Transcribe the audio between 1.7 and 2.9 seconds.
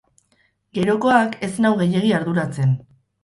gehiegi arduratzen.